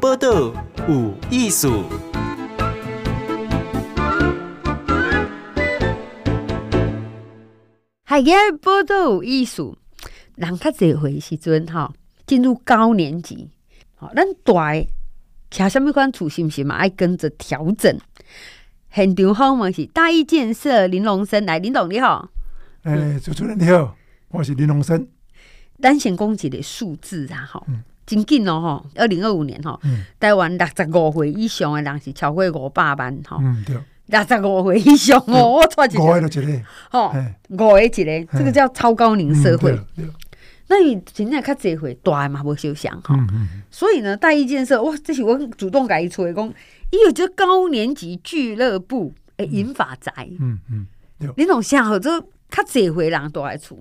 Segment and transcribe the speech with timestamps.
[0.00, 0.52] 报道
[0.88, 1.84] 有艺术。
[8.04, 8.30] 海个
[8.62, 9.76] 报道有艺术，
[10.34, 11.92] 人较侪岁时阵吼，
[12.26, 13.50] 进入高年级，
[13.94, 14.88] 好，咱大诶，
[15.50, 16.74] 吃什么款厝是毋是嘛？
[16.74, 17.98] 爱跟着调整。
[18.92, 22.28] 现场好嘛是大义建设林龙生，来林董你好。
[22.82, 23.96] 诶、欸，主持人你好，
[24.28, 25.08] 我是林龙生。
[25.80, 37.12] 咱先讲一个数字啊，吼、嗯，真紧哦，吼，二零二五年吼，嗯、台湾六十五岁以上的人是超过五百万，吼、嗯，对，六十五岁以上哦，嗯、我错一个，五个就一个，吼，
[37.48, 39.72] 五个一个，这个叫超高龄社会。
[39.96, 40.08] 嗯、
[40.68, 43.16] 那你真正较侪岁大嘛，无受伤哈，
[43.70, 46.48] 所以呢，大义建设，哇，这是我主动改一出来讲，
[46.90, 50.86] 伊有这高年级俱乐部诶，银发宅，嗯嗯，
[51.36, 53.76] 你拢想好这较侪岁人都爱厝。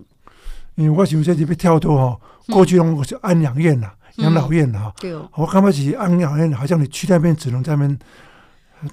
[0.76, 4.92] 因为我想说是要跳脱吼，过去拢是安养院啦、养老院呐，
[5.36, 8.00] 我感觉是安养院，好像你去那边只能在那边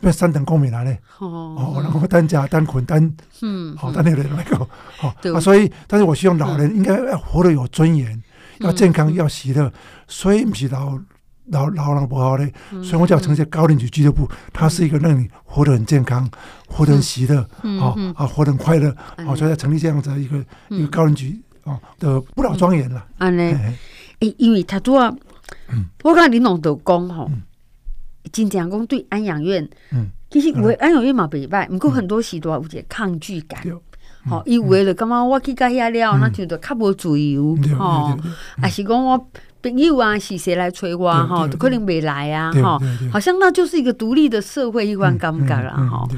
[0.00, 3.12] 变三等公民来嘞，哦，然后单家单捆单，
[3.42, 8.22] 嗯，好单那个那个，好啊，所以，但是我希望老人应该要活得有尊严，
[8.60, 9.70] 要健康，要喜乐，
[10.06, 10.98] 所以不是老
[11.46, 16.30] 老老人不好嘞，所以我叫成立高龄级俱乐部，它是一个让你活得很健康，
[16.68, 17.44] 活得很喜乐，
[17.80, 21.42] 好啊，活得很快乐，好，所以要成立这样子一个一个高龄级。
[21.64, 23.04] 哦，的不老庄严了。
[23.18, 23.54] 安尼，
[24.20, 25.14] 诶，因为他都啊，
[26.02, 27.30] 我讲林龙都讲吼，
[28.32, 29.68] 真正讲对安养院，
[30.30, 33.60] 其实有诶安养院嘛袂歹，毋过很多时都有一个抗拒感。
[34.24, 38.16] 吼，伊为了感觉我去甲遐了，那就着较无自由，吼，
[38.60, 39.28] 啊是讲我
[39.60, 42.80] 朋友啊是谁来催我，吼，就可能袂来啊，吼，
[43.12, 46.08] 好像那就是一个独立的社会一般感觉啦，吼。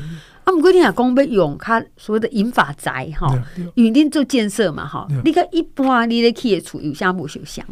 [0.44, 3.26] 啊，毋过你若讲要用较所谓的银发宅吼，
[3.74, 7.64] 因为恁做建设嘛吼，你个一般你咧去诶厝有啥无受伤？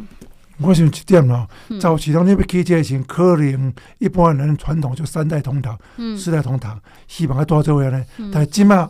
[0.59, 1.49] 我想一点咯，
[1.81, 5.77] 早期当你要去这些可能一般人传统就三代同堂、
[6.17, 8.05] 四代同堂，希望要多这样呢。
[8.33, 8.89] 但起码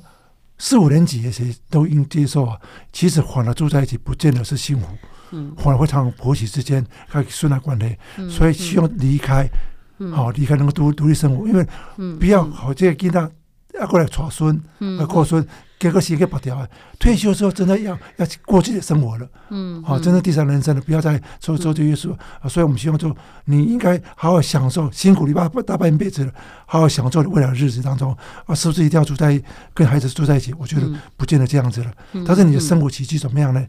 [0.59, 2.59] 四五年级的时都应接受啊。
[2.93, 4.87] 其实反而住在一起，不见得是幸福，
[5.31, 7.97] 嗯反而会产生婆媳之间还有顺带关系。
[8.29, 9.49] 所以希望离开，
[10.13, 11.67] 好离开能够独独立生活，因为
[12.19, 13.31] 不要好这个囡仔。
[13.81, 14.57] 要过来娶孙，
[14.99, 15.45] 啊过孙，
[15.79, 16.67] 给个时间拔掉。
[16.99, 19.27] 退休之后，真的要要过自己的生活了。
[19.51, 22.13] 嗯，好，真的第三人生了，不要再受受这约束。
[22.41, 23.17] 啊，所以我们希望说，
[23.47, 26.33] 你应该好好享受，辛苦你爸大半辈子了，
[26.67, 28.17] 好好享受未来的日子当中。
[28.47, 30.55] 啊，是不是一定要住在跟孩子住在一起？
[30.59, 31.93] 我觉得不见得这样子了。
[32.27, 33.67] 但是你的生活起居怎么样呢？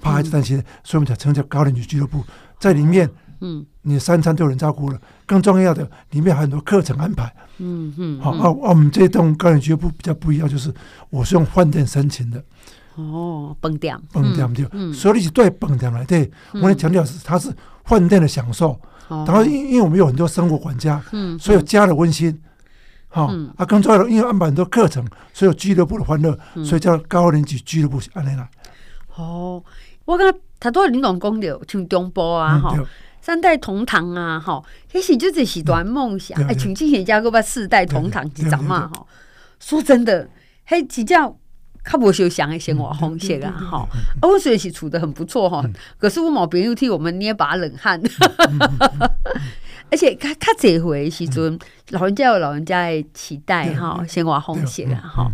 [0.00, 2.24] 怕孩子担心，所以我们才成立高龄级俱乐部，
[2.58, 3.08] 在里面。
[3.42, 7.30] 嗯，你三餐都有人照顾了，更重要的，里面还有很多课程安排。
[7.58, 10.72] 嗯嗯，好啊，我们这栋高龄俱乐部比较不一样，就是
[11.10, 12.42] 我是用饭店申请的。
[12.94, 17.52] 哦，饭店，饭店对，所以你是对饭店来对，我们强调是它是
[17.84, 18.78] 饭店的享受。
[19.08, 22.40] 然后因因为我们有很多生活管家，嗯，所以有家的温馨。
[23.08, 23.26] 好
[23.56, 25.04] 啊，更重要的，因为安排很多课程，
[25.34, 28.48] 所以有俱乐部的欢乐，所以叫高年级俱乐部安尼啦。
[29.16, 29.62] 哦，
[30.06, 32.74] 我刚刚他都林总讲的，像中波啊，哈。
[33.22, 36.36] 三代同堂啊，吼，其实就这是段梦想。
[36.44, 38.90] 哎，像之前家个把四代同堂是怎嘛？
[38.92, 39.06] 吼，
[39.60, 40.28] 说真的，
[40.64, 41.34] 嘿，比较
[41.84, 43.88] 较无受想的生活方式啊，吼。
[44.22, 45.64] 我虽然是处的很不错哈，
[45.98, 48.02] 可是我某朋友替我们捏把冷汗。
[49.88, 51.56] 而且较较这回时阵，
[51.90, 55.30] 老人家有老人家的期待哈，生活方式啊，吼。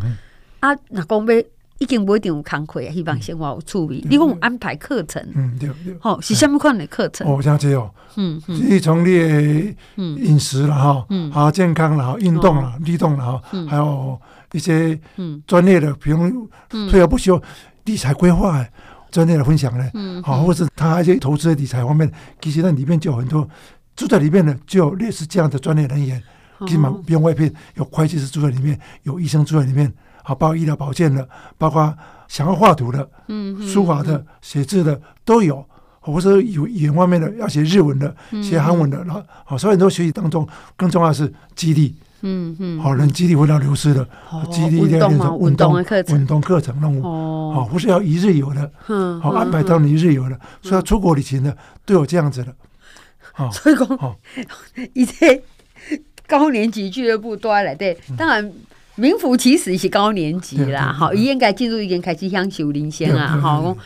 [0.60, 1.43] 啊，那讲要。
[1.78, 4.05] 已经不一定有工课啊，希望生活有趣味。
[4.09, 7.27] 你讲安排课程，嗯，对对，好是什么款的课程？
[7.27, 14.21] 哦，像这哦，嗯嗯，你从你的饮食了哈，嗯，好健康了，运动了，律动了哈，还有
[14.53, 15.41] 一些嗯。
[15.47, 16.49] 专业的，比如
[16.91, 17.41] 退而不休
[17.84, 18.67] 理财规划
[19.11, 23.49] 专业的分享呢，嗯，好，或者他一些投资的理财方面，其实那里面就有很多
[23.94, 26.21] 住在里面的，就有类似这样的专业人员，
[26.67, 29.93] 基本上不用外聘，有会计师住在里面，有医生住在里面。
[30.28, 31.97] 好，包括医疗保健的，包括
[32.28, 35.65] 想要画图的，嗯，书法的、写字的都有，
[36.00, 44.06] 或者有语言方面的要写日文的、写韩文的，然后好，所以很多学习当中，更重要的是激励，嗯嗯，好，人激励不要流失的，
[44.50, 47.02] 激励一定要练成运动课程、运动课程任务，
[47.55, 51.56] 好，不是要一日游的，嗯，好，安排到你一日游的，所以要出国旅行的
[51.87, 52.55] 都有这样子的，
[53.32, 54.14] 好，所以讲，好，
[54.93, 55.43] 一些
[56.26, 58.52] 高年级俱乐部都要来对，当然。
[58.99, 63.77] 名副其实是高年级啦，好，伊应该进入已经开始享受人生啊，吼，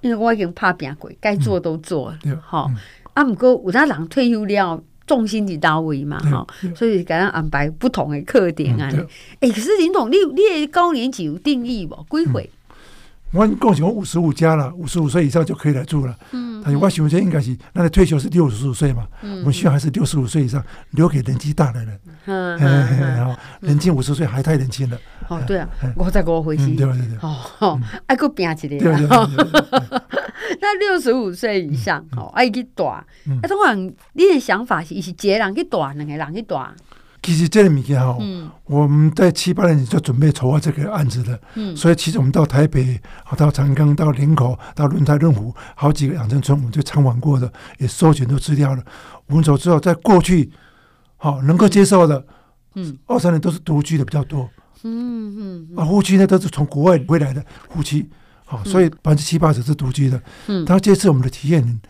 [0.00, 2.70] 因为我已经拍拼过，该做都做了，吼，
[3.12, 8.90] 啊，毋过有当人退休了，重心伫到位嘛，吼，所以给他安排不同的课点啊，
[9.40, 12.06] 诶，可是林总，你你的高年级有定义无？
[12.10, 12.50] 几岁？
[13.34, 16.16] 我共享五十五加了，五十五岁以上就可以来住了。
[16.30, 22.00] 嗯，但是我想这应该是，那个退休是六十五岁嘛，嗯，我们需要还是六十五岁以上留给年纪大的人。
[22.26, 24.96] 嗯，然后年轻五十岁还太年轻了。
[25.28, 26.76] 哦，对啊，五十五回去。
[26.76, 27.18] 对对对。
[27.20, 28.68] 哦，爱搁拼一个。
[28.68, 29.08] 对对
[30.60, 32.84] 那六十五岁以上，哦，爱去住。
[32.84, 33.04] 啊，
[33.42, 33.76] 通常
[34.12, 36.54] 你的想法是，是一个人去住，两个人去住。
[37.24, 38.14] 其实这个物件哈，
[38.66, 43.00] 我们在七八年前就准备筹划这个案子的，嗯，所以其实我们到台北、
[43.38, 48.82] 到长庚、到林口、到轮台、润湖，好几个养生村，我们就参访过的，也收集都资料了。
[49.28, 50.52] 我们走之后，在过去，
[51.16, 52.22] 好能够接受的，
[52.74, 54.46] 嗯，二三年都是独居的比较多，
[54.82, 58.06] 嗯嗯，啊夫妻呢都是从国外回来的夫妻，
[58.44, 61.80] 好，所以百分之七八十是独居的，嗯，但这次我们的体验，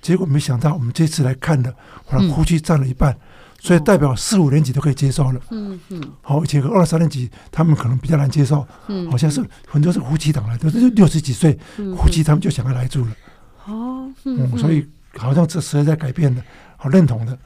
[0.00, 1.74] 结果没想到我们这次来看的，
[2.34, 3.14] 夫妻占了一半。
[3.62, 13.10] 所以代表四五年级都可以接受了，嗯嗯，好，而且二三年级他们可能比较难接受，嗯，好像是很多是夫妻档来，都是六十几岁夫妻，他们就想要来住了，
[13.66, 14.86] 哦，嗯，所以
[15.16, 16.42] 好像这时代在改变的，
[16.78, 17.38] 好认同的，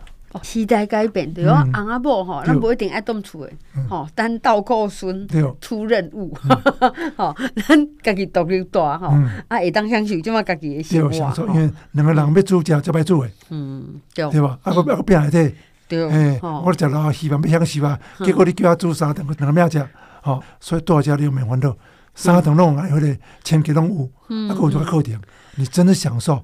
[0.42, 3.52] 时代改变对哦，阿阿婆哈，咱不一定爱动厝的，
[3.88, 5.26] 吼，单到过孙
[5.60, 6.32] 出任务，
[7.18, 7.34] 吼，
[7.66, 9.08] 咱家己独立大哈，
[9.48, 14.56] 啊，会当享受这么家己的生活，因为两个人要住家就要住的，嗯，对吧？
[14.62, 15.52] 啊个啊个变来的。
[15.88, 19.86] 对，哎，我食老希望，不想希望，结果你叫我煮三顿，两个咩食？
[20.22, 21.76] 吼，所以多少家你有免烦恼，
[22.14, 23.06] 三顿弄来或者
[23.42, 24.10] 千几拢有，
[24.48, 25.20] 那个我就会扣点。
[25.56, 26.42] 你真的享受，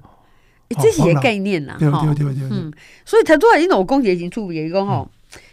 [0.69, 2.71] 这是一个概念啦，对对对对嗯。
[3.05, 5.09] 所以他多少你老公姐已经出一个吼，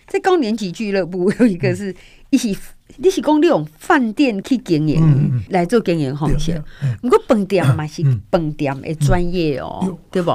[0.06, 1.94] 在高年级俱乐部有一个是
[2.30, 2.56] 一起。
[2.96, 6.62] 你是讲你用饭店去经营来做经营方式，
[7.00, 10.22] 不过饭店嘛是饭店的专业哦，对。
[10.22, 10.32] 不？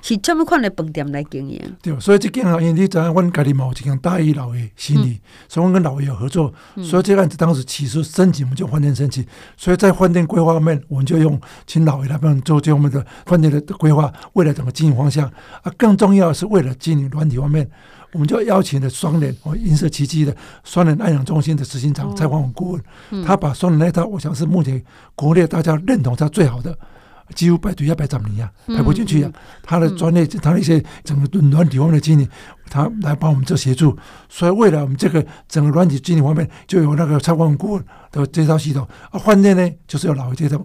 [0.00, 1.60] 是专门款的饭店来经营。
[1.82, 6.52] 对，所以这间行业你知影，阮家己嘛有一间大一老爷心理，所以阮跟老爷有合作，
[6.82, 9.24] 所以这个案子当时起诉申请，我们就饭店申请，
[9.56, 15.26] 所以在饭店规划方面，我们就用请老爷来帮我们做这方面的饭店的规划，未来怎么经营方向
[15.62, 17.68] 啊，更重要的是为了经营软体方面。
[18.18, 24.82] 我们就邀请了双联哦，银色奇迹的双联安养中心的执行长蔡光文顾问，他把双联那套，我想是目前
[25.14, 26.76] 国内大家认同他最好的，
[27.36, 29.30] 几乎排队要排长你呀，排不进去呀。
[29.62, 32.28] 他的专业，他的一些整个软体方面的经理，
[32.68, 33.96] 他来帮我们做协助。
[34.28, 40.60] 所以未来我们这个整个软体经理方面，就有那个蔡光文顾问的这套系统啊，饭店呢就是有老这套。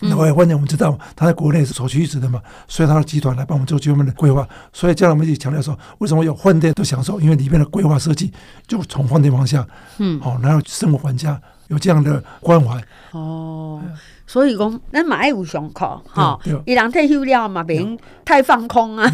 [0.00, 4.46] 那外饭店我们知道，他在国内是首屈一指的嘛，所以他的集团来帮我们做这方面的规划。
[4.72, 7.20] 所以将来我们一直强调说，为什么有饭店都享受？
[7.20, 8.32] 因为里面的规划设计
[8.66, 9.66] 就从饭店方向，
[9.98, 12.80] 嗯，好，然后生活玩家有这样的关怀。
[13.10, 13.82] 哦，
[14.26, 19.10] 所以讲，咱嘛爱有上课哈，伊人退休了嘛，别人太放空啊，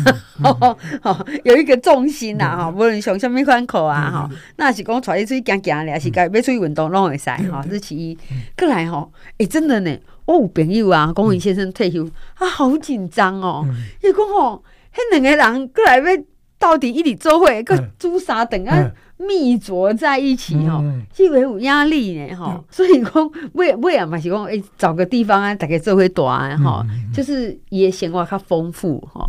[1.00, 8.18] 哈， 有一个重心呐，哈，无论上什么款课啊，哈，那是讲出去出去行行咧，是该要出去运动拢会使哈，这其一。
[8.56, 9.08] 过来哈，
[9.38, 9.96] 哎，真的呢。
[10.26, 12.04] 我有朋友啊，龚文先生退休，
[12.34, 13.66] 啊，好紧张哦。
[14.02, 14.62] 伊讲吼，
[14.94, 16.22] 迄两个人过来要
[16.58, 20.82] 到底一起做伙，个煮三顿啊，密着在一起吼，
[21.12, 22.64] 这个有压力呢吼。
[22.70, 26.82] 所以讲，为为啊嘛是讲，诶，找个地方啊，大家做伙住啊，吼，
[27.12, 29.26] 就是伊诶生活较丰富吼。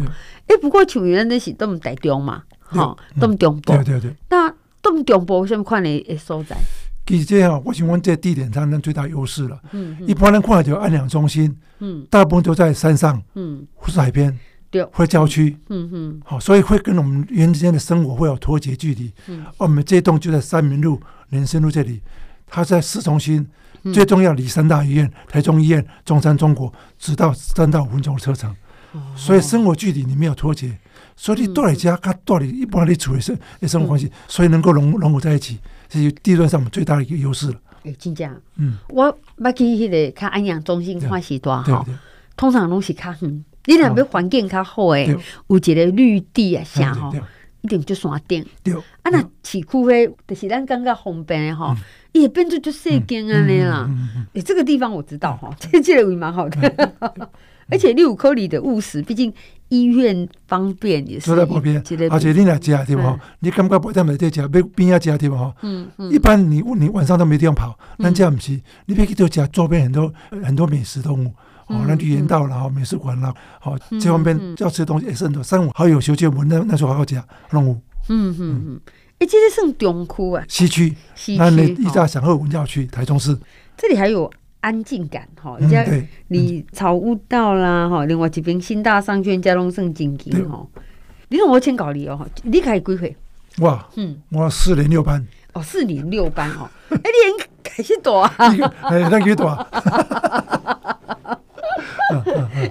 [0.47, 3.73] 诶，不过像原来是都毋台中嘛，吼，都毋中部。
[3.73, 4.15] 对对对。
[4.29, 6.55] 那都毋中部什么款诶诶所在？
[7.05, 9.59] 其实这样，我想问这地点上，咱最大优势了。
[9.73, 14.35] 嗯，一般人看就安养中心，嗯，大部分都在山上，嗯，或是海边，
[14.71, 19.13] 对，或郊区，嗯嗯，好，所以会跟我们原之间的生活会有脱节距离。
[19.27, 22.01] 嗯，我们这栋就在三民路、连胜路这里，
[22.47, 23.47] 它在市中心，
[23.93, 28.49] 最重要离三大医院、台中医院、中山中国只到三到五分钟的车程，
[28.93, 28.99] 哦。
[29.15, 30.75] 所以生活距离你没有脱节，
[31.15, 35.59] 所以你到你家，他到你一般你处理生生活关系，所以能够融融合在一起。
[35.87, 37.59] 这是地段上我们最大的一个优势了。
[37.83, 39.05] 哎，真正，嗯，我
[39.37, 41.85] 捌去迄个看安阳中心看时段哈，
[42.35, 43.45] 通常拢是较远。
[43.67, 45.15] 你若要环境较好诶，
[45.47, 47.13] 有一个绿地啊，啥吼，
[47.61, 48.45] 一定就山顶。
[48.63, 51.75] 对，啊，那市区诶，就是咱感觉方便诶吼，
[52.11, 53.89] 也变做就细间安尼啦。
[54.33, 57.29] 诶，这个地方我知道哈，这这个位蛮好的。
[57.69, 59.33] 而且你有科里的务实，毕竟
[59.69, 61.31] 医院方便也是。
[61.31, 63.19] 都在旁边，而且你来家对吧？
[63.39, 65.51] 你感觉不在没在家，边边要家对吧？
[65.63, 66.11] 嗯嗯。
[66.11, 68.59] 一般你你晚上都没地方跑，那这样不是？
[68.85, 71.33] 你别去到家，周边很多很多美食动物，
[71.67, 75.41] 哦，那绿园道然后美术馆啦，好，这方面要吃的东西也是很多。
[75.41, 77.81] 三五好友修建，我那那时候好好讲动物。
[78.09, 78.81] 嗯嗯嗯。
[79.17, 80.45] 哎，这是算中区啊？
[80.47, 80.93] 西区。
[81.15, 81.39] 西区。
[81.39, 83.35] 那你一大想和文教区，台中市。
[83.75, 84.31] 这里还有。
[84.65, 85.85] 安静感哈，人家
[86.29, 90.65] 离草悟道啦哈，另外一边新大商圈、佳龙盛景景哈。
[91.27, 93.15] 你让我请教你哦，你开几岁？
[93.59, 95.23] 哇，嗯，我四年六班。
[95.53, 98.31] 哦，四年六班哦， 哎，你应该是多啊？
[98.89, 99.67] 哎，那几多啊？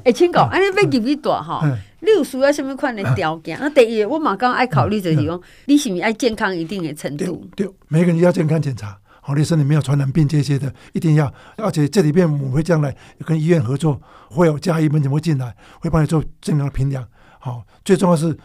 [0.04, 1.64] 哎，请讲，安尼要入去大哈，
[2.00, 3.56] 你有需要什么款的条件？
[3.60, 7.46] 那第一，我嘛刚爱考虑就是讲，你是不是爱健康一定的程度？
[7.54, 11.32] 对，每个人要健康检查，好，你身体没有传染病这些的，一定要。
[11.56, 17.02] 而且这里边我们会将来跟医院合作，会有家医门诊会进来，会帮你做健康的评量。
[17.38, 18.36] 好，最重要是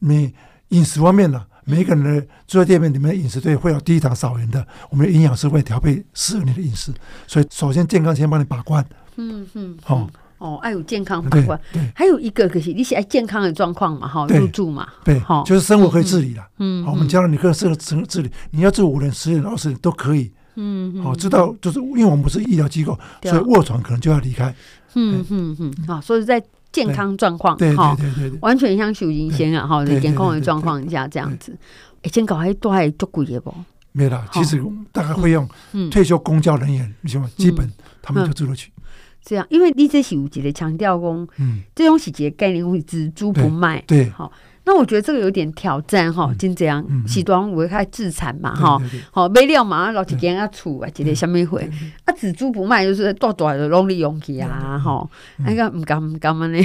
[0.00, 0.34] 你
[0.70, 1.46] 饮食方面呢。
[1.66, 6.92] 每一个人的住在店面里面的饮食对会有低糖少盐的，我们的营养师会调配适合你的饮食。
[7.26, 8.84] 所以首先健康先帮你把关。
[9.16, 9.78] 嗯嗯。
[9.82, 10.10] 好哦，
[10.56, 11.60] 爱有健康把关。
[11.72, 11.82] 对。
[11.94, 14.06] 还有一个可是你是爱健康的状况嘛？
[14.06, 14.86] 哈，入住嘛。
[15.04, 15.18] 对。
[15.20, 16.46] 好，就是生活可以自理了。
[16.58, 16.84] 嗯。
[16.84, 20.30] 好，我们教了你各适合自自理，你要住五人、十人、二十人都可以。
[20.56, 21.02] 嗯。
[21.02, 24.54] 好，知道就是因为我们不是医疗机构，所以卧床可能就要离开。
[24.94, 25.74] 嗯嗯嗯。
[25.86, 26.42] 好，所以在。
[26.74, 27.96] 健康状况，哈，
[28.40, 31.56] 完全像属于先啊，哈，健康的状况下这样子。
[32.02, 33.54] 哎，健康还多还足贵的不？
[33.92, 34.60] 没了，其实
[34.90, 35.48] 大概会用
[35.88, 37.72] 退休公教人员，你像基本
[38.02, 38.72] 他们就住得去。
[39.24, 44.30] 这样，因为你这是有一个强调工，嗯，这种是一个概念，会只租不卖，对，好。
[44.66, 48.80] 那我觉得这个有点挑战哈，就这样，时段危害自产嘛哈，
[49.12, 51.70] 好没料嘛，老几间啊厝啊，这个什么会
[52.06, 55.06] 啊，只租不卖，就是多大的拢利用去啊哈，
[55.44, 56.58] 那个唔敢唔敢嘛呢？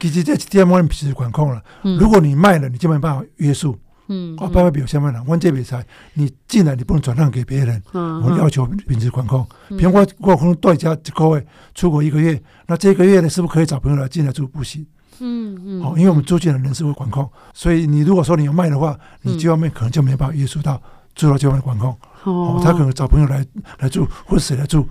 [0.00, 3.78] 其实这第二门是管控了，如果你卖了，你就没办法约束，
[4.08, 5.22] 嗯，哦，办法比如什么呢？
[5.26, 5.84] 我这比赛
[6.14, 11.44] 你进来你不能转让给别人，我要求品质管控，比如我我可能带家各位
[11.74, 14.86] 出国一个月，那这个月呢是不是可以找朋友来进来住不行？
[15.18, 20.80] 嗯嗯，好，因为我们租金的人是会管控，所以你如果说你要卖的话，你这方面可能就没办法约束到
[21.14, 21.96] 住到这方面管控。
[22.24, 23.44] 哦，他可能找朋友来
[23.78, 24.86] 来住，或者谁来住，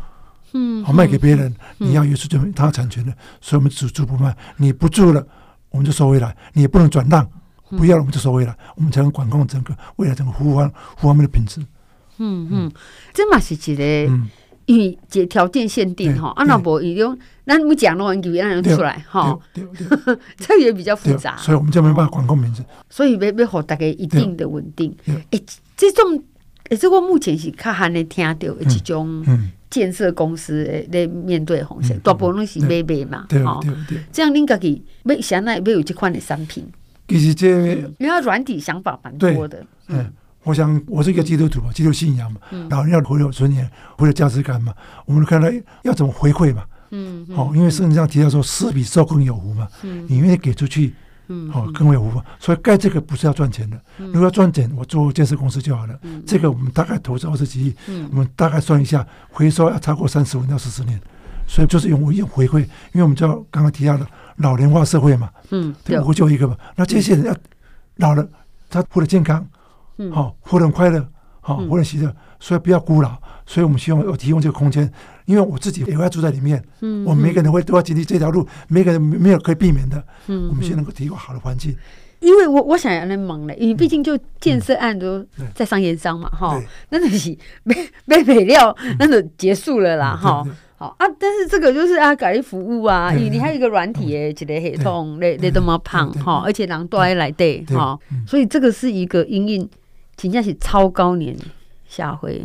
[0.53, 5.25] 嗯，好卖给别人，你要约束就他产权的，所以我们只租不卖，你不住了，
[5.69, 7.29] 我们就收回来，你也不能转让，
[7.69, 11.61] 不要了我们就收回来，我们才能管控整个未来整个服务方服务方面的品质。
[12.17, 12.71] 嗯嗯，
[13.13, 14.19] 这嘛是一个。
[14.67, 19.37] 因为这条件限定哈，啊那不一样，那我们讲的话就让人出来哈，
[20.37, 22.65] 这也比较复杂，所以我们就没办法管控名字。
[22.89, 24.91] 所以要要给大家一定的稳定。
[25.29, 25.43] 诶，
[25.77, 26.19] 这种
[26.69, 29.23] 诶，这个目前是较罕的听到的这种
[29.69, 33.59] 建设公司来面对风险，大部分都是买卖嘛，哈。
[34.11, 36.67] 这样恁家己要想来要有这款的产品，
[37.07, 40.11] 其实这因为软体想法蛮多的，嗯。
[40.43, 44.71] 我想，我是一个基督徒嘛，基督信仰嘛，老人要活有尊严，活有价值感嘛。
[45.07, 45.47] 我们看到
[45.81, 49.67] 要怎么回馈嘛，嗯，好，因为圣经上提到说，施比受更有福嘛，
[50.07, 50.93] 你愿意给出去，
[51.29, 52.21] 嗯，好，更为有福。
[52.39, 55.99] 所以盖这个不是要赚钱的，如果要赚钱，我做建设公司就好了。
[56.27, 57.75] 这个我们大概投资二十几亿，
[58.11, 61.01] 我们大概算一下，回收要超过三十五到四十年，
[61.47, 62.67] 所以就是用用回馈，因
[62.99, 64.05] 为我们叫刚刚提到的
[64.37, 66.55] 老龄化社会嘛，嗯，对，我就一个嘛。
[66.75, 67.35] 那这些人要
[67.97, 68.27] 老了，
[68.69, 69.47] 他活得健康。
[69.97, 70.11] 嗯。
[70.11, 71.07] 好，活得很快乐，
[71.39, 74.91] 好，活得喜乐，所以不要孤老，所以我们希望有提供这个空间，
[75.25, 81.75] 因为我自己也会住在里面，嗯，我们每个人会都要经历这条路，每个人没有可以避免的，嗯，我们先能够提供好的环境。
[82.21, 85.23] 因为我我想要来忙嘞，因为毕竟就建设案都
[85.53, 87.75] 在商言商嘛，哈，那就是没
[88.05, 90.43] 没没料，那就结束了啦，哈，
[90.77, 99.69] 好啊，但是这个就是啊，改你服务啊，你你还有一个软体诶，一个系统，你你这么胖哈，而且人都爱来对哈，所以这个是一个因应。
[100.17, 101.35] 真正是超高年
[101.85, 102.41] 下回，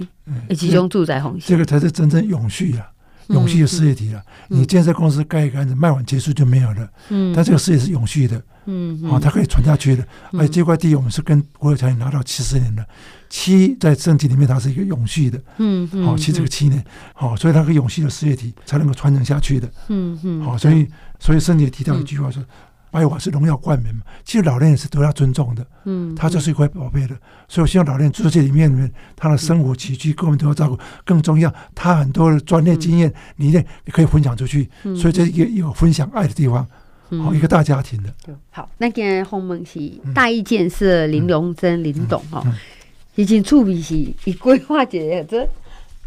[0.57, 2.91] 集中住宅红线，这个才是真正永续啊，
[3.31, 4.23] 永续的事业体了。
[4.49, 10.05] 你建设公司盖一个案子卖完结束就没有了，嗯，但这个事业是永续的，嗯，啊，它可以传下去的。
[10.33, 12.85] 而且这块地我们是跟国有财产拿到七十年的，
[13.29, 16.85] 七在政体里面它是一个永续的，嗯嗯，好，七这个七年，
[17.15, 20.87] 好，所以它可以永续的事业体才能够传承下去的，嗯嗯，好，所以
[21.19, 22.43] 所以圣经也提到一句话说。
[22.91, 27.17] 白瓦是荣耀冠冕嘛，其实老人也是得到尊重的，嗯，他就是一块宝贝的，
[27.47, 30.77] 所以我希望老人住在这里面里面，他的生活起居各方面都要照顾。
[31.05, 36.67] 更重要，他很多的专业经验理念也可以分享出去，所以这是一个有分享爱的地方，
[37.23, 38.13] 好一个大家庭的。
[38.51, 39.79] 好，那间红门是
[40.13, 42.45] 大义建设林荣珍林董哈，
[43.15, 43.95] 已经处理是
[44.25, 45.49] 以规划一个这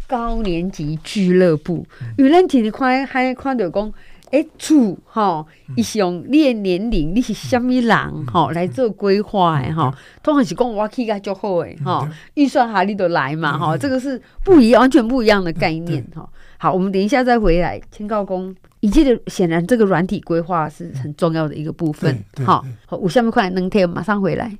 [0.06, 1.86] 高年级俱乐部，
[2.18, 3.92] 有人听你看还看到讲。
[4.34, 9.96] 哎，厝哈，一是用你的年龄，你是什么人哈来做规划的哈？
[10.24, 16.28] 通常是讲我起个就好诶哈，预算哈你都来嘛哈，这个是不一样，完全不一样的概念哈。
[16.58, 17.80] 好，我们等一下再回来。
[17.92, 22.18] 请告公，以及的显然这个软体规划是很重要的一个部分。
[22.44, 24.50] 好，好，我下面快能听，马上回来。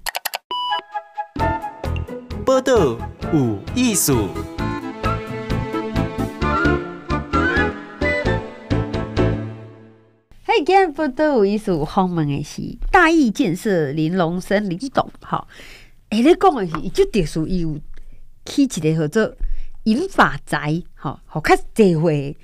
[2.47, 2.97] 报道
[3.33, 4.29] 有艺术。
[10.65, 15.47] 今天不都有一首好门的是大义建设林荣增林董哈，
[16.09, 17.79] 哎，你讲的是就特殊，伊有
[18.47, 19.37] 起一个叫做
[19.83, 22.35] 银发宅吼，好看这回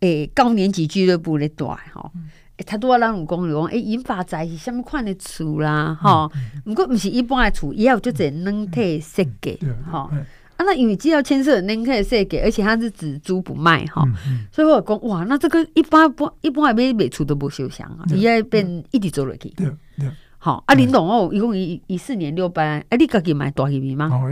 [0.00, 1.64] 诶高年级俱乐部咧带
[1.94, 2.10] 吼，
[2.56, 6.32] 诶他拄仔咱有讲讲，诶银发宅是啥物款的厝啦，吼，
[6.66, 10.10] 毋过毋是一般的厝，伊也有就这软体设计，吼。
[10.56, 14.02] 啊，那因为只要牵涉软体设计，而且它是只租不卖，吼，
[14.50, 19.66] 所以我讲哇，那这个一般不一般买买厝都不受伤啊，伊爱变一直做落去，对
[19.98, 20.08] 对。
[20.38, 24.10] 好，啊林董哦，一共一一四年六班，哎，你家己买大几米吗？
[24.12, 24.26] 哦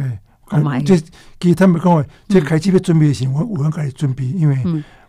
[0.51, 0.83] 诶，买。
[0.83, 0.97] 这
[1.39, 4.57] 其实他们讲诶，这开始要准备的时候，我我要开始准备，因为。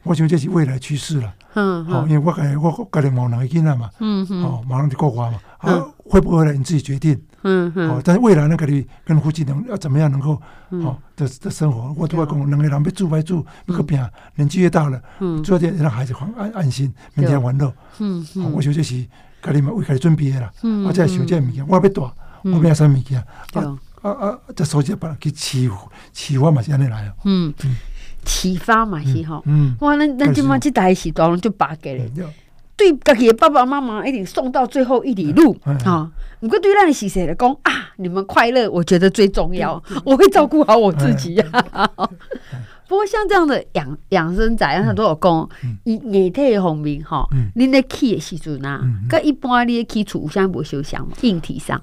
[0.03, 13.99] 我想这是未来趋势了，嗯，好，因为我家我家里冇两个囡仔嘛，嗯嗯，哦，马上就过关嘛，啊，会不会回来你自己决定，嗯嗯，哦，但是未来呢，家里跟夫妻能要怎么样能够，哦，的的生活，我都会讲，两个人要住白住，那个病，
[14.35, 19.05] 年纪越大了，嗯，做点让孩子安安安心，明天玩乐，嗯嗯，我想这是
[19.41, 23.19] 家里嘛为家里准备的啦，嗯，我再想这物件，我要大，我要啥物件，
[23.53, 25.69] 啊啊啊，这手机把它去起
[26.11, 27.53] 起发嘛，是安尼来哦，嗯。
[27.63, 27.75] 嗯。
[28.23, 29.43] 启发嘛是吼，
[29.79, 32.07] 哇，那那今晚这台时段就八个嘞，
[32.81, 36.11] 对家己的爸爸妈妈一定送到最后一里路啊。
[36.39, 37.71] 不过对咱的是谁来讲啊？
[37.97, 39.81] 你们快乐，我觉得最重要。
[40.03, 41.45] 我会照顾好我自己呀。
[42.89, 45.47] 不过像这样的养养生宅，他都有讲，
[45.83, 51.79] 以硬体方面哈，你那起的时阵啊，跟一般你的基础现在不受伤嘛，硬体上。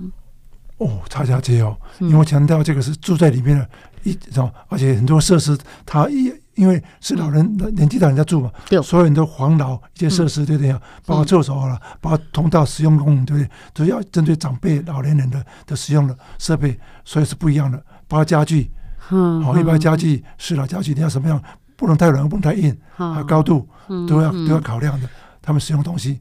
[0.79, 3.69] 哦，差价这哦，因为我强调这个是住在里面的。
[4.05, 8.51] 一种，而且很多设施，它一因为是老人年纪大人家住嘛，
[8.83, 10.73] 所有人都防老一些设施，对不对？
[11.07, 13.51] 包括厕所了，包括通道使用功能，对不对？
[13.73, 17.79] 都要针对长辈、老年人的的使用的设备，所以是不一样的。
[18.09, 21.41] 包括家具，好，一般家具是老家具，你要什么样？
[21.77, 23.69] 不能太软，不能太硬，啊，高度
[24.09, 25.09] 都要都要考量的。
[25.41, 26.19] 他们使用东西，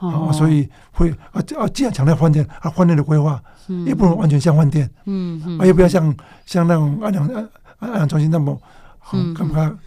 [0.00, 3.42] 啊，所以会啊啊，既然强调饭店，啊，饭店的规划。
[3.84, 6.16] 也不能完全像饭店，嗯啊，也不要像
[6.46, 7.48] 像那种安养安
[7.80, 8.58] 安养中心那么，
[9.12, 9.78] 嗯，看不看？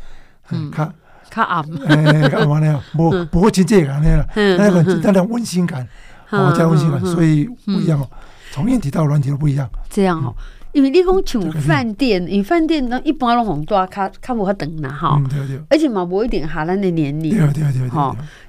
[0.51, 0.93] 嗯，看，
[1.29, 4.25] 看暗， 哎，看完了，不不会亲切感那样，
[4.57, 5.87] 那个那种温馨感，
[6.29, 8.09] 哦，加温馨感，所以不一样哦，
[8.51, 9.69] 从硬体到软体都不一样。
[9.89, 10.33] 这样哦，
[10.73, 15.21] 因为你讲像饭店，因为饭店呢一般拢很多，较较无法长啦哈，
[15.69, 17.89] 而且嘛无一定下咱的年龄，对对对对，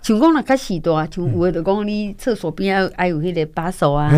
[0.03, 4.11] 像讲那较时大，像有的就讲你厕所边要爱有迄个把手啊，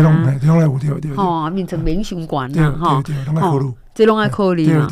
[1.17, 3.03] 哦，变成明星馆啦，哈，
[3.95, 4.87] 这拢爱考虑嘛，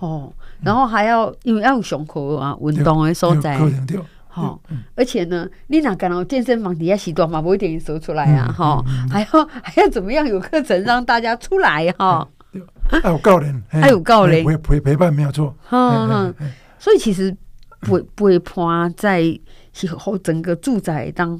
[0.00, 0.32] 哦，
[0.62, 3.58] 然后还要因为要有上课啊，运动的所在，
[4.28, 4.58] 哈，
[4.94, 9.26] 而且呢，你哪敢到健身房底下洗澡嘛，无一定说出来啊，哈，还要
[9.62, 12.26] 还要怎么样有课程让大家出来哈，
[12.88, 14.44] 还 有教练，还有教练。
[14.44, 16.34] 陪陪陪伴没有错， 嗯，
[16.78, 17.36] 所以其实。
[17.80, 19.40] 不不会怕在以
[19.94, 21.38] 后整个住宅当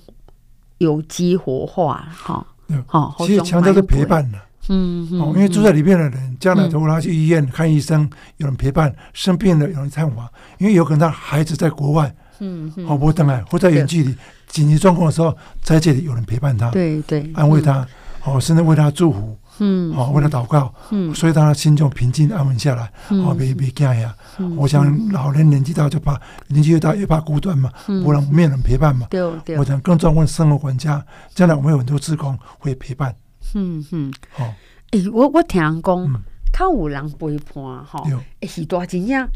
[0.77, 2.47] 有机活化哈，
[2.87, 4.39] 好，其实强调是陪伴的，
[4.69, 14.15] 嗯嗯，因为住在里面的人，将来如果他去医院看医生，有人陪伴，生病了有人探访，因为有可能他孩子在国外，嗯嗯，好不等来或在远距离
[14.47, 17.87] 紧急状况的时候，在这里有人陪伴他，对对，安慰他，
[18.25, 19.37] 哦，甚至为他祝福。
[19.61, 24.13] 嗯，好，为了祷告，嗯，所以他的心就平静安稳下来，哦，别别惊呀。
[24.57, 27.71] 我想老人年纪大就怕年纪越大越怕孤单嘛，
[28.03, 29.07] 不然没有人陪伴嘛。
[29.09, 29.57] 对对。
[29.57, 31.01] 我想更重要生活管家，
[31.37, 33.15] 将来我们有很多志工会陪伴。
[33.55, 34.13] 嗯嗯。
[34.31, 34.55] 好，
[34.93, 38.03] 诶，我我听人讲，较有人陪伴哈，
[38.41, 39.29] 诶，是大真正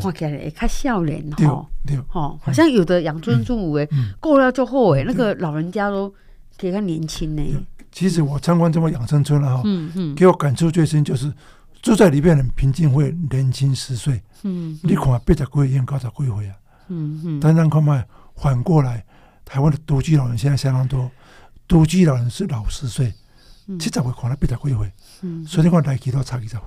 [0.00, 3.88] 看起来会较少年哈，对，哈，好像有的养尊处优诶，
[4.20, 6.12] 过了就好诶，那个老人家都
[6.56, 7.42] 比较年轻呢。
[7.92, 10.14] 其实我参观这么养生村了哈，嗯嗯。
[10.14, 11.32] 给我感触最深就是
[11.80, 14.20] 住在里面的人平静会年轻十岁。
[14.42, 16.56] 嗯，你看八十几岁高十几岁啊。
[16.88, 17.40] 嗯嗯。
[17.40, 18.04] 但是看嘛，
[18.36, 19.04] 反过来，
[19.44, 21.10] 台湾的独居老人现在相当多，
[21.68, 23.12] 独居老人是老十岁，
[23.78, 24.92] 七十岁看了八十几岁。
[25.22, 25.44] 嗯。
[25.46, 26.62] 所以你看来几多差几十岁。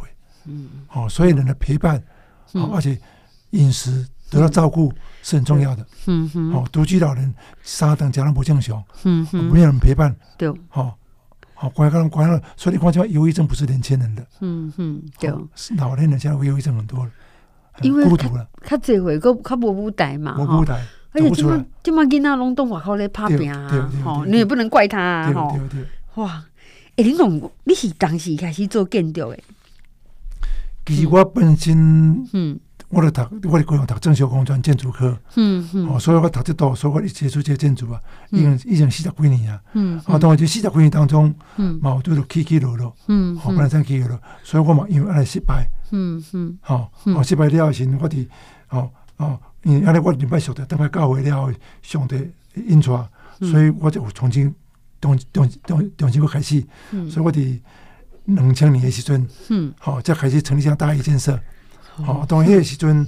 [0.46, 0.70] 嗯。
[0.94, 2.02] 哦，所以人的陪伴，
[2.54, 2.98] 哦，而且
[3.52, 5.86] 饮食得到照顾是很重要的。
[6.06, 6.54] 嗯嗯。
[6.54, 7.34] 哦，独居老人
[7.64, 8.84] 三等家人不正常。
[9.04, 9.52] 嗯嗯。
[9.52, 10.16] 没有人陪伴。
[10.38, 10.50] 对。
[10.74, 10.94] 哦。
[11.60, 15.34] 好，关关关了，所以你看，这忧郁症不是年轻人的，嗯嗯，对，
[15.76, 17.12] 老年人现在会忧郁症很多了，
[17.82, 20.80] 因为孤独了，他这回个他无舞台嘛，无舞台，
[21.14, 25.60] 而且今嘛今嘛囡仔拢都外口咧拍拼啊，吼，你也不能怪他啊，吼，
[26.22, 26.44] 哇，
[26.98, 29.40] 哎，林总，你是当时开始做建筑的？
[30.86, 32.60] 其实我本身，嗯。
[32.90, 38.00] 我咧读，我咧高雄读正修工专建筑科，嗯嗯，哦，所以我读得多，所以我一接触这个建筑啊，
[38.32, 48.26] 已经已经四十几年啊，嗯，啊，当然这四十几年当中，嗯，嘛有拄着起起落落，嗯，好，不然真起起落落，所以我嘛因为安尼失败，嗯嗯，好，哦，失败了后时，我哋，
[48.70, 52.98] 哦哦，因为安尼我礼拜晓得，等下教会了后，上帝引出，
[53.42, 54.56] 所以我就重新
[55.16, 56.60] 重重重重新个开始，
[57.10, 57.60] 所以我伫
[58.26, 61.40] 两千年的时阵，嗯，好，再开始成立这样大一建设。
[62.06, 63.08] 哦，当迄个时阵，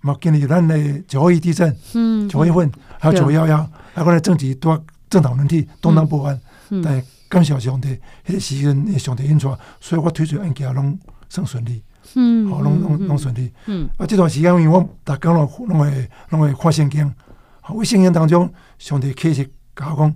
[0.00, 6.40] 嘛，经历咱的九二一地震，嗯，九月份还有九幺幺，还有咱政治多政党轮替，动荡不安，
[6.82, 11.82] 但感谢上帝，迄个时阵上帝引出，所以我推出案件拢算顺利，
[12.14, 17.14] 嗯，好，拢拢拢顺利，嗯，啊，这段时间因为我逐工拢拢会拢会看圣经，
[17.60, 19.44] 好，我圣经当中，上帝开始
[19.76, 20.14] 甲我讲，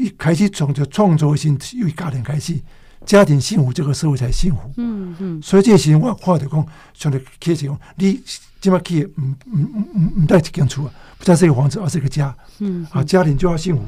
[0.00, 2.58] 一开始从这创造性由家庭开始。
[3.04, 4.60] 家庭幸福，这个社会才幸福。
[4.76, 8.18] 嗯嗯，所以这个时阵我看到讲，兄弟开始讲，你
[8.60, 12.34] 今麦去，唔唔唔唔唔带一间厝啊，不再是一个房子，而是一个家。
[12.60, 13.82] 嗯，啊，家庭就要幸福，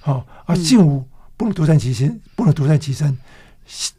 [0.00, 1.04] 好啊，幸福
[1.36, 3.16] 不能独善其身，不能独善其身，
[3.66, 3.92] 幸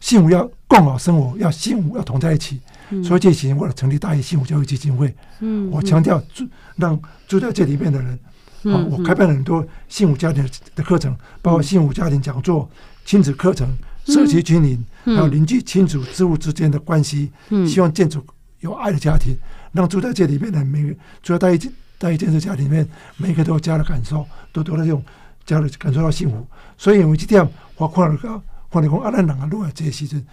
[0.00, 2.60] 幸福要共好生活，要幸福要同在一起。
[3.04, 5.14] 所以这个时阵我成立大义幸福教育基金会。
[5.40, 8.18] 嗯，我强调住让住在这里面的人，
[8.64, 12.68] 啊，我开办了很多幸福家庭的课程，包括幸福家庭讲座、
[13.04, 13.68] 亲子课程。
[14.06, 17.30] 社区居民，还有邻居、亲属、职务之间的关系，
[17.66, 18.24] 希望建筑
[18.60, 19.36] 有爱的家庭，
[19.70, 21.58] 让住在这里面的每个住在大一
[21.98, 25.04] 大一建设家庭里面，每个都有家的感受，都得到这种
[25.44, 26.46] 家的感受到幸福。
[26.78, 30.26] 所以，我这点我看了个，看了讲阿兰人啊，如果这些时阵，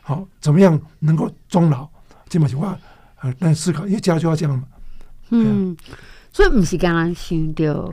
[0.00, 1.88] 好怎么样能够终老？
[2.28, 2.76] 这么句话，
[3.20, 4.64] 呃，来思考，因为家就要这样嘛。
[5.30, 5.76] 嗯，
[6.36, 7.90] 所以不是刚刚想到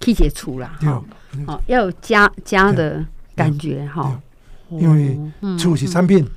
[0.00, 1.00] 去接触啦，哈，
[1.46, 4.20] 哦，要有家家的感觉哈。
[4.68, 5.16] 因为
[5.56, 6.28] 厝是产品，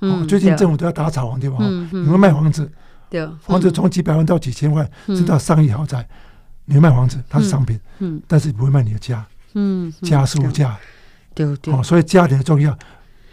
[0.00, 1.56] 哦，最近政府都要打炒房对吧？
[1.90, 2.70] 你们卖房子，
[3.08, 6.06] 对，房子从几百万到几千万，甚至到上亿豪宅，
[6.66, 9.24] 你卖房子它是商品，嗯，但是不会卖你的家，
[9.54, 10.76] 嗯，家是无价，
[11.32, 12.72] 对对，哦，所以家庭的重要，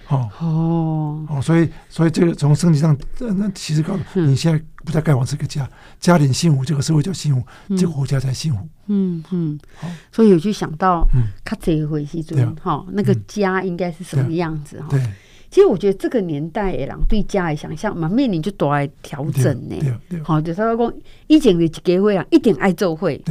[0.08, 0.30] 哦。
[0.40, 1.26] 哦。
[1.28, 5.70] 哦，所以所以这个从升级上，那其实告诉你现在不再盖往这个家，
[6.00, 7.46] 家庭幸福，这个社会叫幸福，
[7.78, 14.88] 这个国家才幸福，嗯嗯，好，所以我就想到，嗯，他这一回去说，哈，那个家应该是什么样子哈？
[14.90, 15.02] 对。
[15.50, 19.76] 其实我觉得这个年代的人对家的想象嘛，面临就多来调整呢。
[20.24, 23.24] 好，就他说讲，以前的结婚啊，一定爱做会，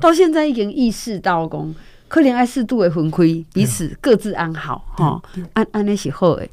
[0.00, 1.74] 到现在已经意识到讲，
[2.08, 5.22] 可能爱适度的分开，彼此各自安好哈。
[5.52, 6.48] 安安那是好的，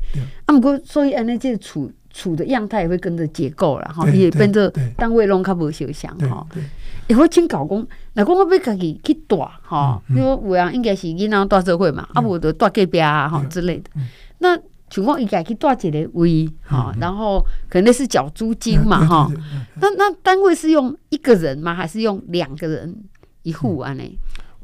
[0.46, 6.48] 啊，不过所以安那这处处的样态也会跟着结构了哈，也跟着单位拢较无相像哈。
[7.08, 13.90] 也会请搞工，那讲我要家己去带哈，因为有人应该是囡仔带社会嘛，啊，无就带隔壁啊哈之类的，
[14.40, 14.58] 那。
[14.88, 19.30] 情况应该去带一个位哈，然后可能是缴租金嘛哈。
[19.82, 21.74] 那那单位是用一个人吗？
[21.74, 22.96] 还是用两个人
[23.42, 23.94] 一户啊？
[23.94, 24.04] 呢？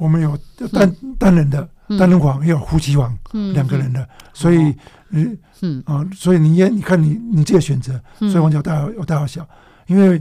[0.02, 0.36] 我们有
[0.72, 3.16] 单单人的单人房，也有夫妻房，
[3.54, 4.10] 两个人的。
[4.34, 4.76] 所以
[5.12, 5.84] 嗯嗯。
[5.86, 9.48] 啊，所以你也你看你你这个选择，所以房间大有大有小。
[9.86, 10.20] 因为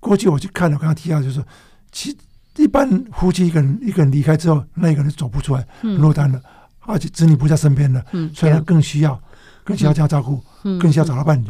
[0.00, 1.44] 过去我去看了，刚刚提到就是说，
[1.92, 2.16] 其
[2.56, 6.40] 一般夫妻一个人一个人离开之后，那一个人走不出来，落单了，
[6.86, 8.02] 而且子女不在身边了，
[8.34, 9.20] 所以他更需要。
[9.62, 10.42] 更需要这样照顾，
[10.80, 11.48] 更需要找到伴侣，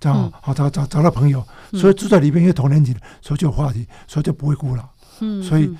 [0.00, 4.82] 这样好找找找到朋友，所以住在里边因为同年级，所以就有话题，所以就不会孤老。
[5.20, 5.72] 嗯所以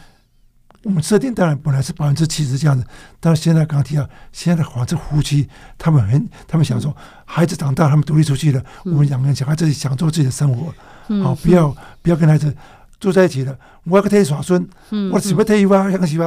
[0.82, 2.84] 我们设定当然本来是百分之七十这样子，
[3.20, 10.72] 但是现在刚刚提到，现在的话这夫妻他们很，他们想说孩子长大，他们独立出去了，我们两个人小孩自己享受自己的生活，
[11.22, 12.54] 好不要不要跟孩子
[13.00, 13.58] 住在一起的。
[13.84, 14.64] 我要个替耍孙，
[15.10, 16.22] 我什么替娃，想个媳妇，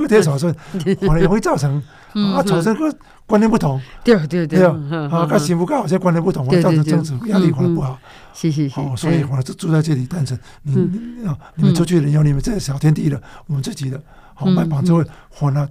[0.00, 0.54] 个替耍孙，
[1.00, 2.94] 可能容易造成啊，产生个。
[3.28, 7.98] 观念不同，对对对，啊，跟媳妇刚好像观念不同，会造成争执，压力可能不好。
[8.32, 10.72] 是是是，所以我就住在这里，单纯，你
[11.28, 15.68] 啊，你们出去人有你们这个小天地了，我们自己的，好买房子会换了，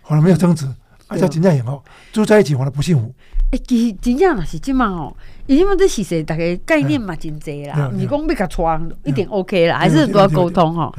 [0.00, 0.64] 换了没有争执，
[1.08, 3.12] 而且真正也好，住在一起换了不幸福。
[3.50, 10.92] 哎，其实真正也是这么哦，因为这其实大家概念嘛真济啦，你讲要甲传一点 OK 啦，还是都要沟通哈。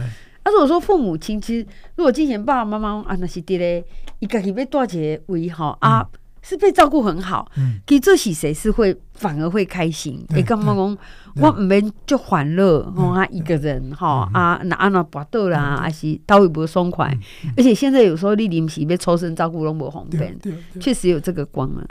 [0.43, 3.83] 啊，如果说父母亲，其实如果之前爸爸妈妈啊那是的嘞，
[4.19, 6.07] 一个礼拜多几位哈啊，
[6.43, 10.97] 是被照顾很好，嗯，其实这是谁是会反而会开心，会感觉讲
[11.37, 17.11] 我唔免就欢乐，我啊一个人哈啊那啊那跋倒啦，还是倒也不爽快，
[17.57, 20.37] 而且现在有时候你临时被抽身照顾拢无方便，
[20.79, 21.83] 确实有这个光啊。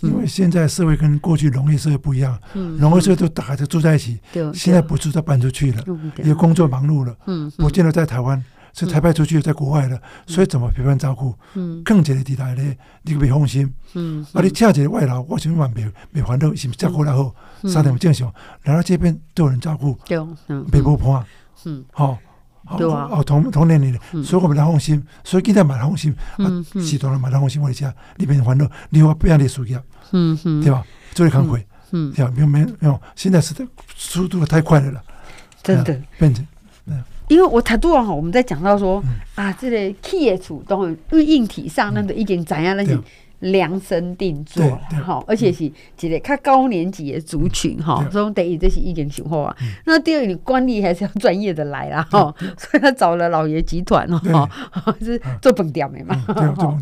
[0.00, 2.38] 因为现在社会跟过去农业社会不一样，
[2.78, 4.18] 农业社会都大家都住在一起，
[4.52, 5.82] 现在不住都搬出去了，
[6.18, 7.16] 因为工作忙碌了，
[7.56, 8.42] 不见得在台湾，
[8.74, 11.34] 是台派出去在国外了，所以怎么陪伴照顾？
[11.82, 17.34] 更觉得地带呢，你可别放心，嗯啊，你请一个外劳，我想万别别烦恼，是不是照顾得好？
[17.64, 18.32] 三点正常，
[18.64, 19.96] 来到这边都有人照顾，
[20.70, 21.24] 别不怕，
[21.92, 22.18] 好，
[22.68, 26.46] 哦，同同年龄的，所以我们来放心，所以今天蛮放心，啊，
[26.80, 29.82] 许多人蛮放心，我的家里边烦恼，你话不要你输掉。
[30.12, 30.84] 嗯嗯，对吧？
[31.14, 32.32] 做一康会，嗯，对吧？
[32.34, 33.54] 没有没有，现在是
[33.96, 35.02] 速度太快了了，
[35.62, 36.00] 真的。
[36.18, 36.46] 变成，
[37.28, 39.02] 因为我太多哈，我们在讲到说
[39.34, 42.96] 啊，这个企业主都因为硬体上那个已经怎样那些
[43.40, 44.64] 量身定做，
[45.04, 49.54] 好，而且是一个较高年级的族群，哈，所以第一这是意见雄厚啊。
[49.84, 54.48] 那第二，你管理还是要专业的来啦，哈，所以他找了老爷集团哦，
[55.00, 56.24] 是做本店的嘛。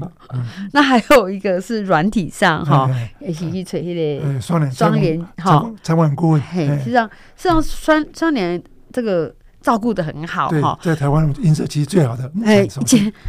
[0.72, 2.88] 那还有一个是软体上哈，
[3.18, 6.40] 也是去找迄个双联双联哈，财管顾问。
[6.40, 8.62] 嘿，实际上实际上双双联
[8.92, 9.34] 这个。
[9.64, 12.30] 照顾的很好哈，在台湾音色其实最好的。
[12.44, 12.68] 哎，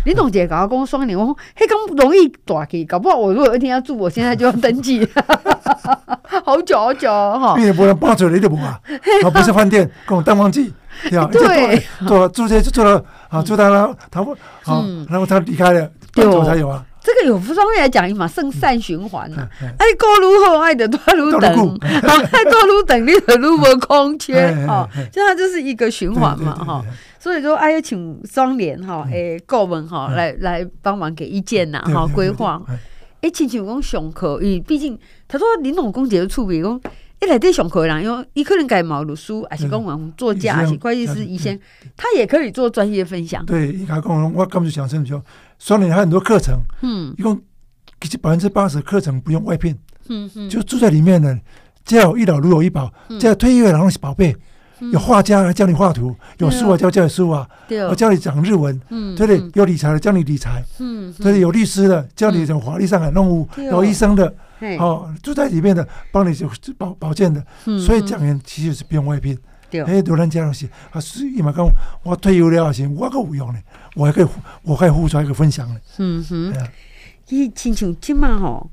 [0.04, 5.08] 林董姐搞个双年，我说嘿，咁容易大起，搞不好我如果有一天要住，我现在就要登记，
[6.43, 7.56] 好久好久哈。
[7.58, 8.78] 你也不能抱着你就不啊，
[9.34, 10.74] 不是饭店，跟我淡旺季，
[11.10, 16.84] 对，做住这就做了啊，住到了他不好，然后他离开了，多久才有啊？
[17.06, 19.48] 这个有双面来讲，伊嘛算善循环呐。
[19.62, 24.52] 哎，过如后爱的多如等，爱多如等你的如无空缺。
[24.65, 26.84] 哈，就它就是一个循环嘛哈。
[27.20, 32.60] 所以说，哎，请双联哈，哎，顾问哈来来帮忙给意见呐哈，规划。
[33.22, 36.82] 哎，亲像讲上课，伊毕竟他说林总公杰处理讲，
[37.21, 41.58] 一来对上课人，因为伊可能改毛读书，还是讲我们作家，还是会计师、医生，
[41.95, 43.45] 他也可以做专业分享。
[43.45, 45.23] 对，伊讲讲，我刚就想这么说。
[45.58, 47.41] 双联还有很多课程，嗯，一共
[48.01, 49.75] 其实百分之八十课程不用外聘，
[50.10, 51.39] 嗯嗯，就住在里面的，
[51.86, 54.36] 家有一老如有一宝，家有退休的人是宝贝，
[54.91, 57.47] 有画家来教你画图，有书啊教教你书啊，
[57.89, 59.51] 我教你讲日文，嗯，对不对？
[59.54, 64.32] 有理财的教你理财，嗯，对，有律师的教你怎么法律上的弄务，有医生的，
[64.80, 67.46] 哦，住在里面的帮你就保保健的，
[67.80, 69.38] 所以讲人其实是不用外聘。
[69.86, 71.68] 哎，多人家都是啊，是伊嘛讲，
[72.04, 73.60] 我退休了是，我够有用呢，
[73.96, 74.28] 我还可以，
[74.63, 75.80] 我可以付出一个分享呢。
[75.98, 76.54] 嗯哼，
[77.30, 78.70] 伊亲像即嘛吼，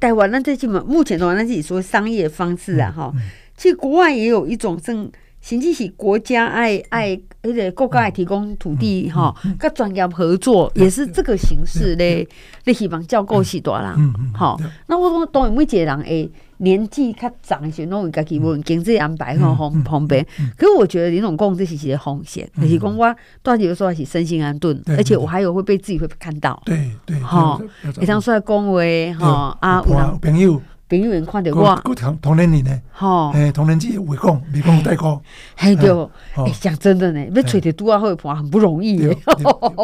[0.00, 3.12] 台湾咱这即嘛，目前的话，咱自己说商业方式啊，哈，
[3.56, 5.10] 其实国外也有一种正。
[5.40, 12.26] 甚至是国家爱爱迄个国家爱提供土地吼，甲专业合作也是这个形式咧。
[12.64, 14.60] 你希望照顾许多人，吼。
[14.88, 20.26] 那我讲当然每一个人诶年纪较长一些，拢有家己无论经济安排吼方方便。
[20.56, 26.60] 可是我觉得林总讲这是一个风险，就是讲我到底说是身心安顿，而且我还有会被自己会看到。
[26.66, 27.58] 对对，哈，
[27.96, 28.80] 会当出来讲话
[29.18, 30.60] 吼啊，有朋友。
[30.88, 35.20] 朋友看到我，同同年龄的，吼，诶，同年纪会讲，未讲代沟，
[35.54, 35.90] 嘿，对，
[36.34, 39.14] 哎，讲真的呢，要找到拄啊好伴很不容易的，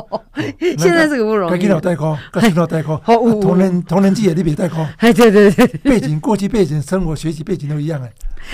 [0.78, 1.52] 现在这个不容易。
[1.52, 2.98] 该去代沟，该去代沟，
[3.40, 8.10] 同年同年纪也你别代沟， 哎，对对对，背景过去背景生活学习背景都一样 诶，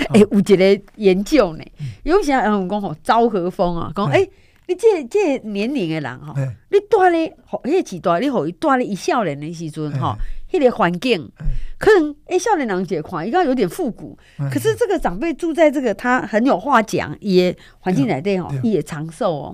[0.09, 1.63] 哎，有一个研究呢，
[2.03, 4.27] 有些人讲吼，昭和风啊，讲哎，
[4.67, 6.33] 你这这年龄的人吼，
[6.69, 10.15] 你住咧，迄个时代，你互伊带咧，伊少年的时阵吼。
[10.51, 11.31] 迄个环境，
[11.77, 14.17] 可能哎，少年郎姐看，伊讲有点复古。
[14.51, 19.51] 可是这个长辈住在这个他很有话讲，也环境来对哦，也长寿哦。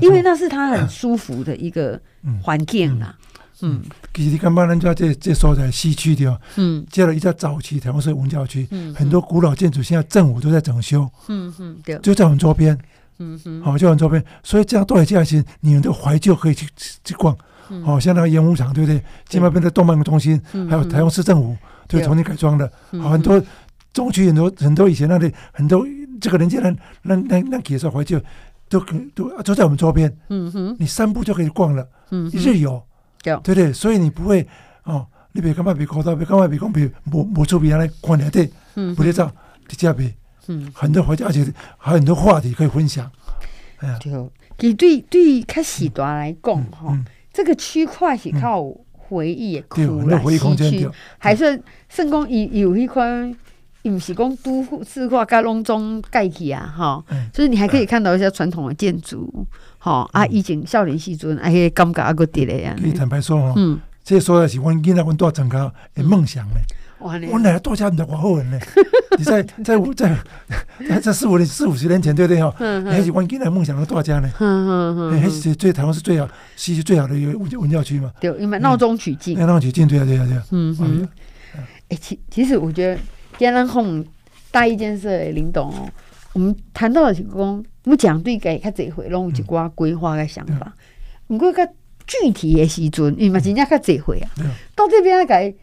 [0.00, 2.00] 因为那是他很舒服的一个
[2.42, 3.14] 环境啦。
[3.62, 3.82] 嗯，
[4.14, 11.06] 其实你看，人家这这所在西区的哦，嗯，接了一家早期台湾是文教区，很多古老建筑现在政府都在整修。
[11.28, 12.78] 嗯哼，对，就在我们周边。
[13.18, 16.66] 嗯哼，好，就在我们周边，所以这样多来这些，你们的怀旧可以去
[17.04, 17.36] 去逛。
[17.84, 19.02] 哦，像那个演武场，对不对？
[19.28, 21.56] 金马边的动漫中心，还有台中市政府，
[21.88, 22.70] 就重新改装的。
[23.00, 23.40] 好，很多
[23.92, 25.86] 中区很多很多以前那里很多
[26.20, 26.70] 这个人家那
[27.02, 28.20] 那那那几所怀旧，
[28.68, 28.80] 都
[29.14, 30.14] 都都在我们周边。
[30.28, 31.88] 嗯哼，你散步就可以逛了。
[32.10, 32.82] 嗯，一日游，
[33.22, 33.72] 对不对？
[33.72, 34.46] 所以你不会
[34.84, 38.50] 哦，你别干嘛别搞到别干嘛别讲别没没出别人来逛来对，
[38.96, 39.30] 不得照，
[39.68, 40.12] 你这边，
[40.48, 41.46] 嗯，很多怀旧，而且
[41.78, 43.10] 还有很多话题可以分享。
[43.78, 44.12] 哎呀，对，
[44.58, 46.98] 给对对开时段来讲哈。
[47.32, 50.38] 这个区块是靠回忆，苦了西
[50.70, 50.88] 区，
[51.18, 53.04] 还是圣公有有一块，
[53.82, 59.46] 不是讲都市化加拢总盖起啊，哈，所以你还可以看到一些传统的建筑，
[59.78, 62.76] 哈啊，以前少年时阵，哎，感觉啊个啲嘞啊。
[62.82, 66.60] 你坦白说哈，嗯，这说的是我囡仔阮多长大的梦想嘞。
[67.00, 68.58] 我奶奶多家的皇后人呢？
[69.18, 70.16] 你在在在
[70.88, 72.54] 在在四五年四五十年前，对不对哈？
[72.90, 74.30] 还是我囡仔梦想的多家呢？
[74.38, 78.12] 嗯嗯嗯，还是最台湾是最好，西区最好的一个文文教区嘛？
[78.20, 80.44] 对，因为闹中取静，闹中取静，对啊对啊对啊。
[80.50, 81.08] 嗯嗯。
[81.88, 83.00] 哎，其其实我觉得，
[83.36, 84.04] 今天哄
[84.52, 85.88] 大一建设林董哦，
[86.34, 90.72] 我们谈到的是讲，我们讲对给他这回拢有一寡规划的想法，
[91.26, 91.66] 不过个
[92.06, 94.30] 具体的时阵，因为真正较这回啊，
[94.76, 95.54] 到这边来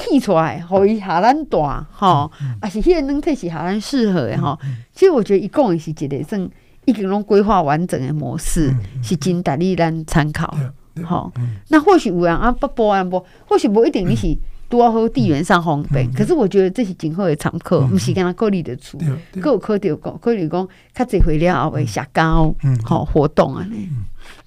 [0.00, 4.58] 起出来，互伊下咱大吼，啊是迄个软体是下咱适合的吼。
[4.94, 6.50] 其实我觉得伊讲的是一个算
[6.86, 10.56] 已经拢规划完整的模式，是真值得咱参考。
[11.04, 11.32] 吼，
[11.68, 14.36] 那或许有人啊不播啊播，或许无一定你是
[14.68, 18.98] 多好地缘上方便，可是我觉得这是今后的常客，毋是跟他顾虑得出，
[19.40, 23.66] 各有可能讲，可能讲较侪回了后会社交，好活动啊。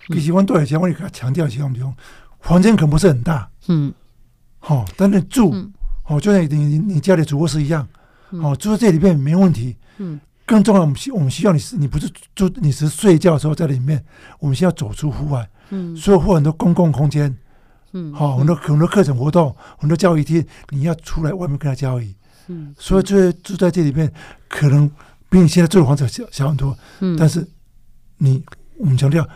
[0.07, 1.93] 其实阮多以前我也强调一下，我们讲
[2.41, 3.91] 房间可不是很大，嗯。
[4.65, 5.53] 好，但是住，
[6.07, 7.85] 哦，就像你你你家里主卧室一样，
[8.29, 9.75] 哦，住在这里面没问题。
[9.97, 14.01] 嗯，更重要，我们希我们需要你是，你不是住，你是睡觉的时候在里面，
[14.39, 15.45] 我们需要走出户外。
[15.71, 17.35] 嗯，所以或很多公共空间，
[17.91, 22.15] 嗯，好，很多很多课程活动，很多教育厅，你要出来外面跟他交易。
[22.47, 24.09] 嗯，所以住住在这里面，
[24.47, 24.89] 可能
[25.29, 26.77] 比你现在住的房子小小很多。
[27.01, 27.45] 嗯，但是
[28.17, 28.41] 你
[28.77, 29.27] 我们强调，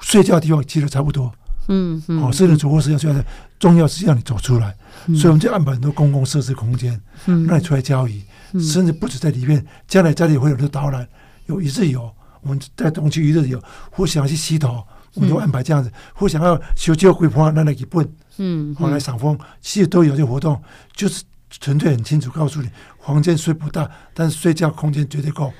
[0.00, 1.30] 睡觉的地方其实差不多。
[1.68, 3.24] 嗯嗯，哦，甚至主卧室要睡觉，
[3.58, 4.74] 重要是让你走出来。
[5.06, 8.22] 所以我们就安排很多公共设施空间，嗯让你出来交易。
[8.60, 11.06] 甚至不止在里面，将来家里会有的导览，
[11.46, 14.82] 有一日游，我们在东区一日游，或想要去洗头，
[15.14, 20.60] 我们就安排这样子；或想要修旧绘画，那来一本，嗯，后来赏枫，其实都有这活动，
[20.94, 21.22] 就是。
[21.50, 22.68] 纯粹很清楚告诉你，
[23.00, 25.50] 房间虽不大，但是睡觉空间绝对够，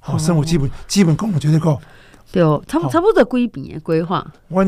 [0.00, 1.80] 好，生活基本基本功能绝对够。
[2.32, 4.26] 对哦，差不差不多规坪规划。
[4.48, 4.64] 我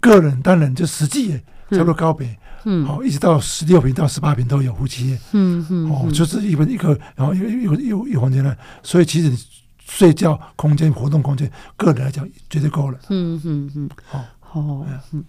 [0.00, 1.40] 个人单人就实际
[1.70, 2.28] 差不多高坪，
[2.64, 9.38] 嗯，好，一直到十六平到十八平都有夫妻，嗯嗯，哦，就是一个一个，然后有有有有房间呢，所以其实你
[9.84, 12.98] 睡觉空间、活动空间，个人来讲绝对够了。
[13.08, 15.24] 嗯嗯嗯，好，好，嗯，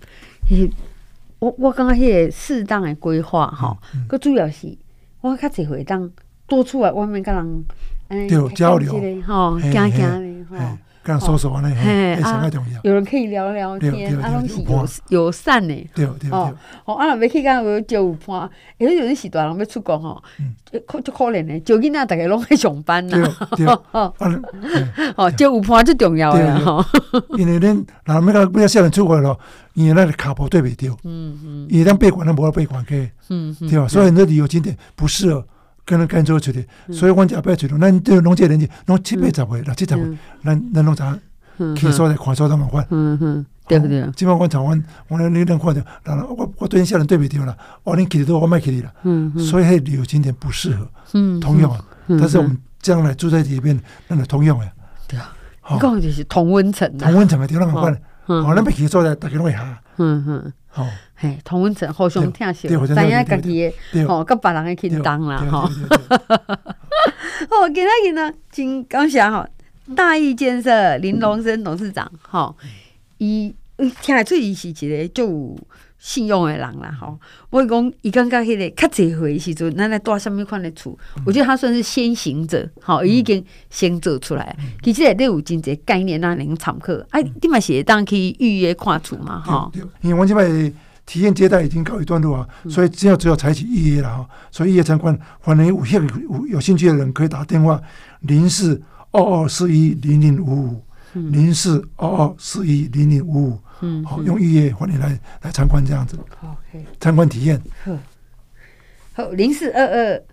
[1.40, 4.78] 我我刚刚迄个适当的规划哈，个主要是。
[5.22, 6.12] 我较侪回当
[6.48, 7.66] 多出来外面跟人
[8.10, 8.92] 诶交流。
[9.26, 12.80] 吼，行行的吼，跟人说说安尼，嘿，相当重要。
[12.84, 16.32] 有人可以聊聊天，啊，拢是友友善的，对对对。
[16.32, 20.24] 哦，啊，若要去讲有招有伴，有阵是大人要出国吼，
[20.88, 23.18] 可就可怜的，招囡仔大家拢在上班呐，
[23.92, 24.14] 哦，
[25.18, 26.84] 哦，招有伴最重要的吼。
[27.38, 29.38] 因为恁若要甲要小人出国咯，
[29.74, 33.88] 因为咱的卡步对袂着，嗯嗯，伊当闭关，咱无得闭关去，嗯嗯，对吧？
[33.90, 35.46] 所以很多旅游景点不适合。
[35.86, 37.78] 跟人跟做出的，所以阮就不要去了。
[37.78, 41.18] 咱对拢这年纪，拢七八十岁，六七十岁，咱咱拢咋
[41.76, 42.68] 去所在看所在嘛？
[42.72, 44.10] 看，嗯嗯，对不对？
[44.12, 45.86] 基本上阮阮阮你能看着，
[46.38, 47.56] 我我对小人对不对了？
[47.84, 48.92] 哦，恁去的多，我卖去你了。
[49.04, 51.78] 嗯嗯，所以迄旅游景点不适合，嗯，通用。
[52.08, 54.72] 但是我们将来住在里面，那个通用的。
[55.08, 55.36] 对啊，
[55.80, 57.94] 讲就是同温层，同温层的地方好办。
[58.26, 59.82] 哦，咱要去所在，大家拢会下。
[59.98, 60.54] 嗯嗯。
[60.76, 60.84] 好，
[61.14, 65.70] 嘿，同温层互相疼惜，知影家己的，吼，甲别人的轻重啦，吼。
[67.50, 69.46] 哦，今仔日呢，真感谢吼，
[69.96, 72.56] 大义建设林龙生董事长，吼，
[73.20, 73.54] 伊
[74.02, 75.68] 听得出伊是一个足有
[75.98, 77.18] 信用的人啦，吼。
[77.50, 80.98] 我讲伊感觉迄个较济岁时阵，咱来住什物款的厝？
[81.26, 84.54] 我觉得他算是先行者，吼，伊已经先做出来。
[84.82, 86.94] 其实你有真济概念啊，能参考。
[87.12, 89.72] 哎，你嘛是当去预约看厝嘛，吼。
[90.02, 90.74] 因为我这边
[91.06, 94.28] 体验接待已经告一段落啊，所以只要只要采取预约了哈。
[94.52, 97.82] 所以预约参观，反正有兴有有兴趣的人可以打电话
[98.20, 103.60] 零四二二四一零零五五零四二二四一零零五五。
[103.84, 106.18] 嗯，好，用预约欢迎来来参观这样子。
[106.40, 106.56] 好，
[107.02, 107.62] 参观体验。
[109.14, 110.24] 好，零四二二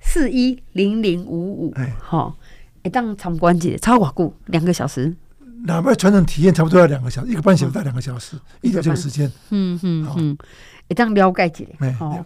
[0.00, 1.72] 四一零零五五。
[1.74, 2.36] 哎，好，
[2.84, 5.14] 一当参观节超过久，两个小时。
[5.64, 9.30] 哪怕全程体验差不多要两个小时，一个半小时到两个小时，一条这个时间。
[9.50, 10.38] 嗯嗯嗯，
[10.88, 11.68] 一当了解节。
[11.80, 12.24] 哎，好，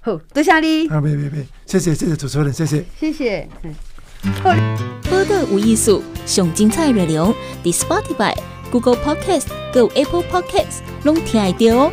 [0.00, 0.86] 好，多谢你。
[0.88, 3.48] 啊，别别别，谢谢谢谢主持人，谢谢谢谢。
[4.42, 4.54] 好，
[5.08, 8.55] 播的无艺术，上精彩内容，The Spotify。
[8.70, 11.92] Google Podcast、Go Apple Podcasts，拢听得到哦。